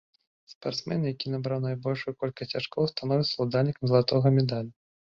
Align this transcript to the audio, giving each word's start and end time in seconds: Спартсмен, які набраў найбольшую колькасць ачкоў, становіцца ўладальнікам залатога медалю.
Спартсмен, 0.53 1.05
які 1.11 1.33
набраў 1.35 1.61
найбольшую 1.67 2.15
колькасць 2.25 2.57
ачкоў, 2.63 2.83
становіцца 2.97 3.35
ўладальнікам 3.47 3.85
залатога 3.95 4.27
медалю. 4.43 4.73